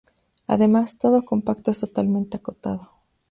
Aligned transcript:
Además, 0.47 0.97
todo 0.97 1.23
compacto 1.25 1.69
es 1.69 1.81
totalmente 1.81 2.37
acotado. 2.37 2.89